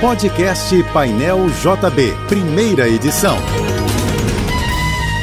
[0.00, 3.36] Podcast Painel JB, primeira edição.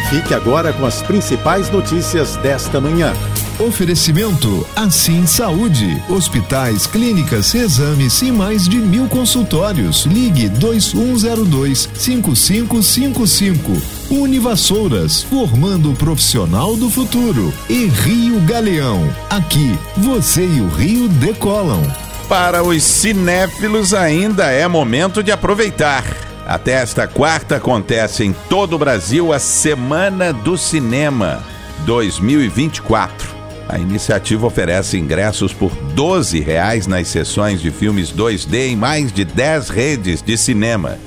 [0.07, 3.11] Fique agora com as principais notícias desta manhã.
[3.59, 5.99] Oferecimento Assim Saúde.
[6.07, 10.05] Hospitais, clínicas, exames e mais de mil consultórios.
[10.05, 13.81] Ligue 2102 5555.
[14.11, 17.51] Univassouras, formando o profissional do futuro.
[17.67, 19.11] E Rio Galeão.
[19.27, 22.06] Aqui, você e o Rio decolam.
[22.29, 26.03] Para os cinéfilos, ainda é momento de aproveitar.
[26.45, 31.41] Até esta quarta acontece em todo o Brasil a Semana do Cinema
[31.85, 33.33] 2024.
[33.69, 39.23] A iniciativa oferece ingressos por 12 reais nas sessões de filmes 2D em mais de
[39.23, 40.97] 10 redes de cinema.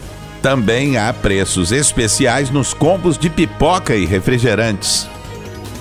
[0.40, 5.06] Também há preços especiais nos combos de pipoca e refrigerantes.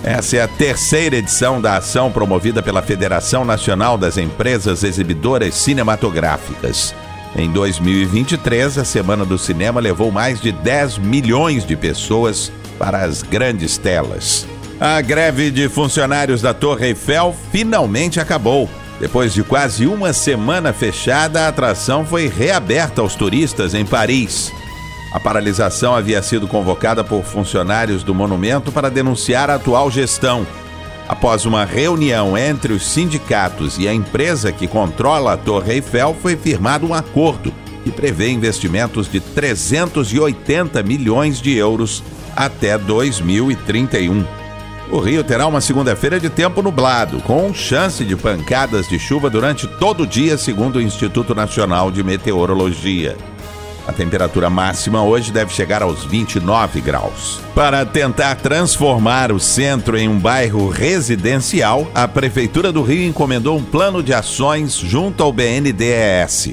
[0.04, 6.96] Essa é a terceira edição da ação promovida pela Federação Nacional das Empresas Exibidoras Cinematográficas.
[7.36, 13.22] Em 2023, a Semana do Cinema levou mais de 10 milhões de pessoas para as
[13.22, 14.48] grandes telas.
[14.80, 18.70] A greve de funcionários da Torre Eiffel finalmente acabou.
[19.02, 24.52] Depois de quase uma semana fechada, a atração foi reaberta aos turistas em Paris.
[25.12, 30.46] A paralisação havia sido convocada por funcionários do monumento para denunciar a atual gestão.
[31.08, 36.38] Após uma reunião entre os sindicatos e a empresa que controla a Torre Eiffel, foi
[36.38, 37.52] firmado um acordo
[37.84, 42.04] que prevê investimentos de 380 milhões de euros
[42.36, 44.24] até 2031.
[44.92, 49.66] O Rio terá uma segunda-feira de tempo nublado, com chance de pancadas de chuva durante
[49.66, 53.16] todo o dia, segundo o Instituto Nacional de Meteorologia.
[53.90, 57.42] A temperatura máxima hoje deve chegar aos 29 graus.
[57.56, 63.64] Para tentar transformar o centro em um bairro residencial, a Prefeitura do Rio encomendou um
[63.64, 66.52] plano de ações junto ao BNDES.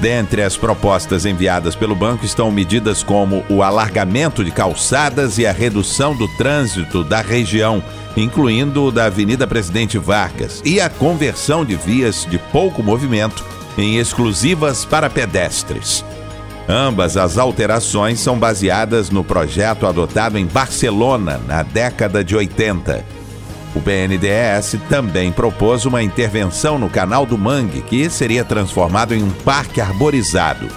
[0.00, 5.52] Dentre as propostas enviadas pelo banco estão medidas como o alargamento de calçadas e a
[5.52, 7.80] redução do trânsito da região,
[8.16, 13.44] incluindo o da Avenida Presidente Vargas, e a conversão de vias de pouco movimento
[13.78, 16.04] em exclusivas para pedestres.
[16.68, 23.04] Ambas as alterações são baseadas no projeto adotado em Barcelona na década de 80.
[23.74, 29.30] O BNDES também propôs uma intervenção no Canal do Mangue, que seria transformado em um
[29.30, 30.68] parque arborizado.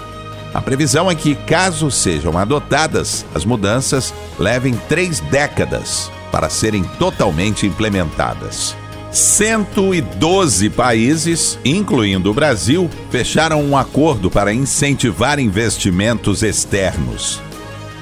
[0.53, 7.65] A previsão é que, caso sejam adotadas, as mudanças levem três décadas para serem totalmente
[7.65, 8.80] implementadas.
[9.11, 17.41] 112 países, incluindo o Brasil, fecharam um acordo para incentivar investimentos externos.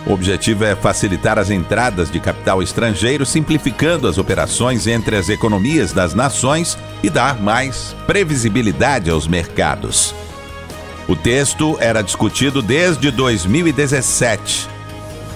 [0.06, 5.92] O objetivo é facilitar as entradas de capital estrangeiro, simplificando as operações entre as economias
[5.92, 10.14] das nações e dar mais previsibilidade aos mercados.
[11.08, 14.79] O texto era discutido desde 2017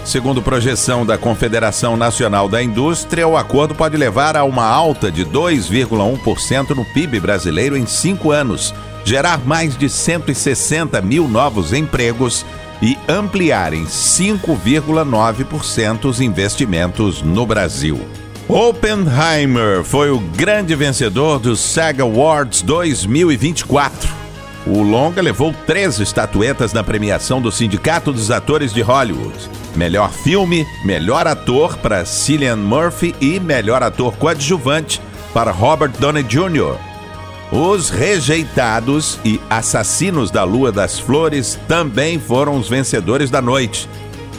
[0.06, 5.26] Segundo projeção da Confederação Nacional da Indústria, o acordo pode levar a uma alta de
[5.26, 8.76] 2,1% no PIB brasileiro em cinco anos,
[9.06, 12.46] gerar mais de 160 mil novos empregos
[12.82, 18.02] e ampliar em 5,9% os investimentos no Brasil.
[18.50, 24.10] Oppenheimer foi o grande vencedor do SAG Awards 2024.
[24.68, 29.63] O longa levou três estatuetas na premiação do Sindicato dos Atores de Hollywood.
[29.76, 35.02] Melhor filme, melhor ator para Cillian Murphy e melhor ator coadjuvante
[35.34, 36.78] para Robert Downey Jr.
[37.52, 43.90] Os Rejeitados e Assassinos da Lua das Flores também foram os vencedores da noite.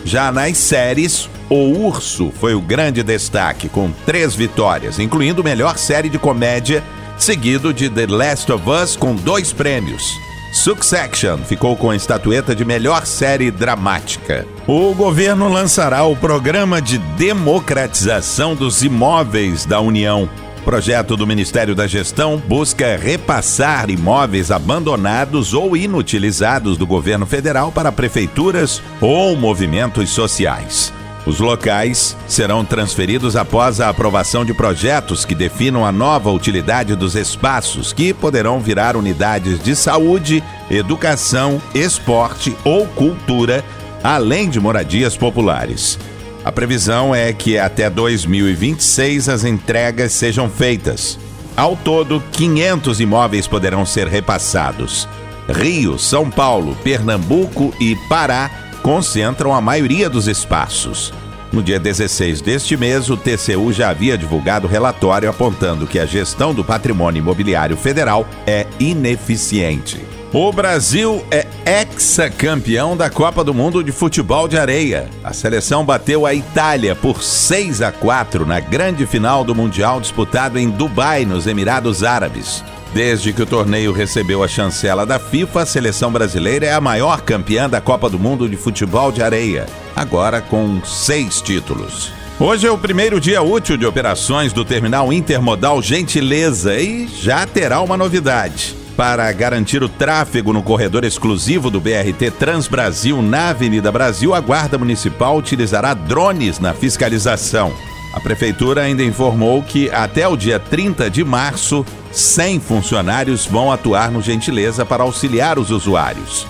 [0.04, 6.08] Já nas séries, O Urso foi o grande destaque, com três vitórias, incluindo melhor série
[6.08, 6.82] de comédia
[7.16, 10.18] seguido de The Last of Us com dois prêmios.
[10.54, 14.46] Succession ficou com a estatueta de melhor série dramática.
[14.68, 20.30] O governo lançará o programa de democratização dos imóveis da União.
[20.60, 27.72] O projeto do Ministério da Gestão busca repassar imóveis abandonados ou inutilizados do governo federal
[27.72, 30.92] para prefeituras ou movimentos sociais.
[31.26, 37.14] Os locais serão transferidos após a aprovação de projetos que definam a nova utilidade dos
[37.14, 43.64] espaços, que poderão virar unidades de saúde, educação, esporte ou cultura,
[44.02, 45.98] além de moradias populares.
[46.44, 51.18] A previsão é que até 2026 as entregas sejam feitas.
[51.56, 55.08] Ao todo, 500 imóveis poderão ser repassados.
[55.48, 58.50] Rio, São Paulo, Pernambuco e Pará
[58.84, 61.10] concentram a maioria dos espaços.
[61.50, 66.52] No dia 16 deste mês, o TCU já havia divulgado relatório apontando que a gestão
[66.52, 70.04] do patrimônio imobiliário federal é ineficiente.
[70.34, 75.08] O Brasil é ex-campeão da Copa do Mundo de Futebol de Areia.
[75.22, 80.58] A seleção bateu a Itália por 6 a 4 na grande final do Mundial disputado
[80.58, 82.62] em Dubai, nos Emirados Árabes.
[82.94, 87.22] Desde que o torneio recebeu a chancela da FIFA, a seleção brasileira é a maior
[87.22, 92.12] campeã da Copa do Mundo de Futebol de Areia, agora com seis títulos.
[92.38, 97.80] Hoje é o primeiro dia útil de operações do terminal intermodal Gentileza e já terá
[97.80, 98.76] uma novidade.
[98.96, 104.78] Para garantir o tráfego no corredor exclusivo do BRT Transbrasil na Avenida Brasil, a Guarda
[104.78, 107.72] Municipal utilizará drones na fiscalização.
[108.12, 114.10] A Prefeitura ainda informou que até o dia 30 de março, 100 funcionários vão atuar
[114.10, 116.46] no Gentileza para auxiliar os usuários.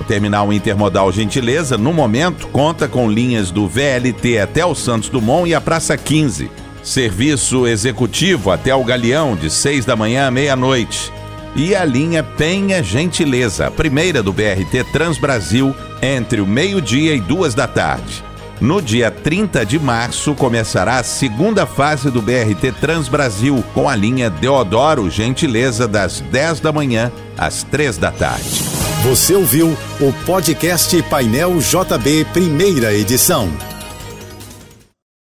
[0.00, 5.48] O terminal intermodal Gentileza, no momento, conta com linhas do VLT até o Santos Dumont
[5.48, 6.50] e a Praça 15.
[6.82, 11.12] Serviço executivo até o Galeão, de 6 da manhã à meia-noite
[11.56, 17.66] e a linha Penha Gentileza, primeira do BRT Transbrasil, entre o meio-dia e duas da
[17.66, 18.25] tarde.
[18.60, 24.30] No dia 30 de março começará a segunda fase do BRT Transbrasil, com a linha
[24.30, 28.62] Deodoro Gentileza, das 10 da manhã às 3 da tarde.
[29.02, 33.48] Você ouviu o podcast Painel JB, primeira edição.